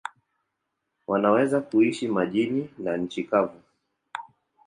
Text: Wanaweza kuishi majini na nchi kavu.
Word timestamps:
Wanaweza 1.07 1.61
kuishi 1.61 2.07
majini 2.07 2.69
na 2.77 2.97
nchi 2.97 3.23
kavu. 3.23 3.61